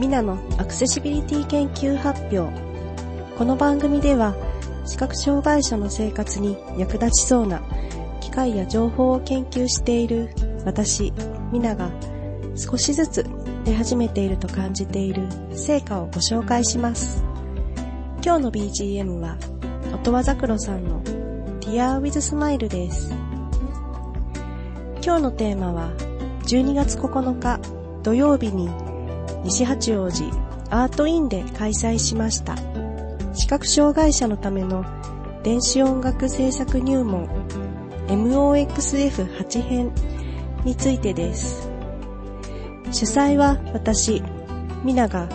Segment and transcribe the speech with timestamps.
[0.00, 2.50] ミナのアクセシビリティ研究発表。
[3.36, 4.34] この番組では
[4.86, 7.60] 視覚障害者の生活に役立ちそうな
[8.22, 10.30] 機械や情報を研究している
[10.64, 11.12] 私
[11.52, 11.90] ミナが
[12.56, 13.26] 少しずつ
[13.66, 17.22] 出始めていると感じている成果をご紹介します。
[18.24, 19.36] 今日の BGM は
[19.92, 21.02] 音羽桜さんの
[21.60, 23.12] Dear with Smile です。
[25.04, 25.90] 今日のテーマは
[26.46, 27.60] 12月9日
[28.02, 28.70] 土曜日に
[29.44, 30.24] 西八王子
[30.70, 32.56] アートインで開催しました。
[33.34, 34.84] 視覚障害者のための
[35.42, 37.26] 電子音楽制作入門
[38.08, 39.92] MOXF8 編
[40.64, 41.70] についてです。
[42.92, 44.22] 主催は私、
[44.84, 45.28] ミナが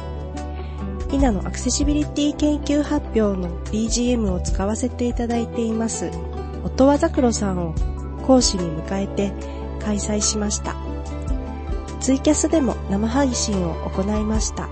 [1.12, 6.12] ミナのアクセシビリティ研究発表の BGM を使わせていただいています。
[6.63, 7.74] 音羽桜さんを
[8.27, 9.32] 講師に迎えて
[9.80, 10.76] 開催しました。
[12.06, 14.70] ツイキャスでも生配信を行いました。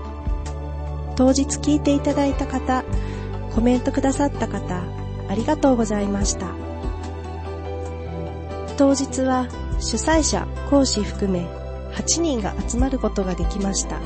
[1.16, 2.84] 当日聞いていただいた方、
[3.52, 4.84] コメントくださった方、
[5.28, 6.54] ありがとうございました。
[8.76, 9.48] 当日は
[9.80, 11.40] 主催者、講師含め
[11.94, 14.00] 8人が集まることができました。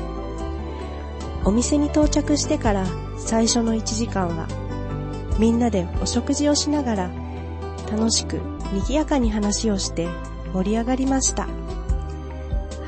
[1.45, 2.87] お店に到着してから
[3.19, 4.47] 最初の1時間は
[5.37, 7.11] みんなでお食事をしながら
[7.91, 8.41] 楽しく
[8.73, 10.07] 賑やかに話をして
[10.51, 11.47] 盛り上がりました。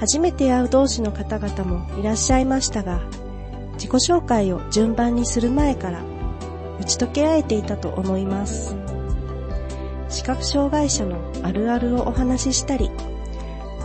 [0.02, 3.02] 初めて会う同士の方々もいらっしゃいましたが、
[3.74, 6.02] 自己紹介を順番にする前から
[6.80, 8.76] 打ち解け合えていたと思います。
[10.10, 12.90] 視覚障害者のあるあるをお話ししたり、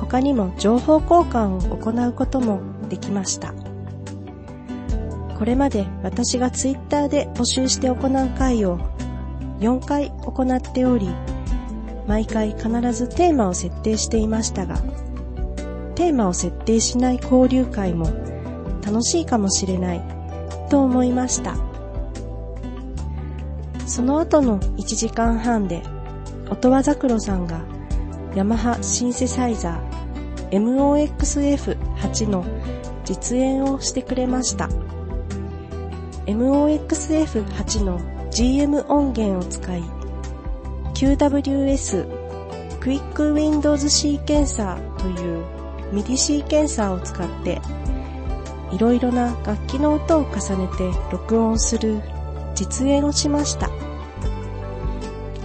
[0.00, 3.52] 他にも情報交換を行うこともできました。
[5.38, 8.78] これまで私がツイッターで募集して行う会を
[9.60, 11.10] 4回行っており、
[12.06, 14.78] 毎回必ずテーマを設定していましたが、
[15.96, 18.06] テーマを設定しない交流会も
[18.86, 20.02] 楽しいかもしれない
[20.70, 21.56] と思いました。
[23.86, 25.82] その後の1時間半で、
[26.50, 27.60] 音羽桜さんが
[28.34, 32.44] ヤマハシンセサイザー MOXF8 の
[33.04, 34.68] 実演をしてくれました。
[36.26, 39.82] MOXF8 の GM 音源を使い、
[40.94, 42.06] QWS
[42.80, 45.55] クイック Windows シーケンサーという
[45.92, 47.60] MIDI シーケンサーを使って
[48.72, 52.00] いろいろな楽器の音を重ねて録音する
[52.54, 53.70] 実演をしました。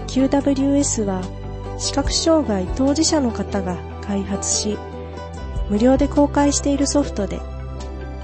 [0.07, 1.21] QWS は
[1.77, 4.77] 視覚障害当事者の方が開発し
[5.69, 7.39] 無料で公開しているソフトで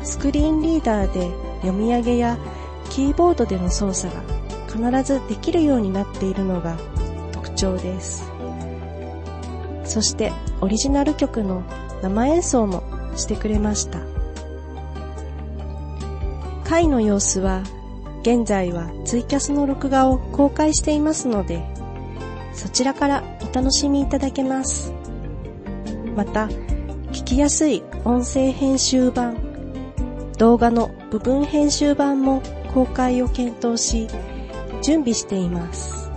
[0.03, 2.38] スクリーンリーダーで読み上げや
[2.89, 6.78] キーボードでの操作が必ずできるようになっているのが
[7.31, 8.37] 特徴です。
[9.88, 10.31] そして
[10.62, 11.64] オリジナル曲の
[12.02, 12.84] 生演奏も
[13.16, 14.00] してくれました。
[16.64, 17.64] 回の様子は
[18.22, 21.64] 現在はツイキャスの録画を公開していますので
[22.58, 24.92] そちらからお楽しみいただけます。
[26.16, 26.47] また、
[27.12, 29.38] 聞きやすい音声編集版、
[30.40, 32.42] 動画の部分編集版も
[32.74, 34.08] 公開を検討し、
[34.81, 36.09] 準備しています。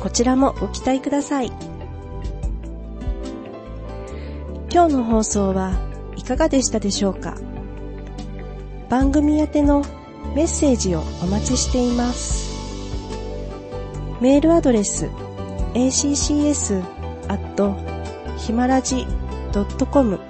[0.00, 1.75] こちらもご期待ください。
[4.76, 5.72] 今日の放送は
[6.16, 7.34] いかがでしたでしょうか？
[8.90, 9.82] 番組宛ての
[10.34, 12.54] メッセージをお待ちしています。
[14.20, 15.06] メールアドレス
[15.72, 16.84] accs
[17.26, 17.74] アット
[18.36, 19.06] ひまらじ
[19.90, 20.20] .com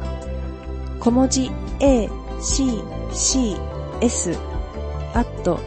[1.01, 2.09] 小文字 a
[2.41, 3.57] c c
[4.01, 4.39] s
[5.13, 5.59] アット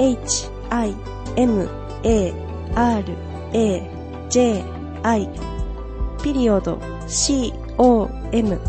[0.00, 0.96] h i
[1.36, 1.68] m
[2.02, 2.34] a
[2.74, 3.04] r
[3.52, 3.90] a
[4.28, 4.64] j
[5.04, 5.28] i
[6.24, 8.60] ピリオド c o m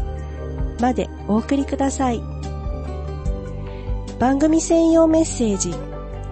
[0.80, 2.22] までお送りください。
[4.20, 5.74] 番組専用メッセージ、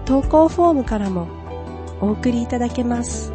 [0.06, 1.28] 投稿フォームからも
[2.00, 3.34] お送りいただけます。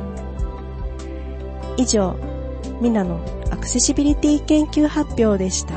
[1.78, 2.16] 以上、
[2.82, 3.20] ミナの
[3.52, 5.76] アクセシビリティ研究発表でした。